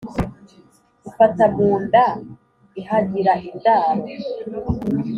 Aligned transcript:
ifata 1.09 1.43
mu 1.55 1.69
nda 1.83 2.05
ihagira 2.81 3.33
indaro. 3.49 4.03